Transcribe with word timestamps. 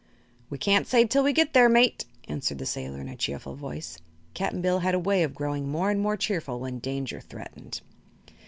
"We 0.49 0.57
can't 0.57 0.87
say 0.87 1.05
till 1.05 1.21
we 1.23 1.31
get 1.31 1.53
there, 1.53 1.69
mate," 1.69 2.05
answered 2.27 2.57
the 2.57 2.65
sailor 2.65 2.99
in 3.01 3.07
a 3.07 3.15
cheerful 3.15 3.53
voice. 3.53 3.99
Cap'n 4.33 4.59
Bill 4.59 4.79
had 4.79 4.95
a 4.95 4.99
way 4.99 5.21
of 5.21 5.35
growing 5.35 5.69
more 5.69 5.91
and 5.91 5.99
more 6.01 6.17
cheerful 6.17 6.59
when 6.59 6.79
danger 6.79 7.19
threatened. 7.21 7.81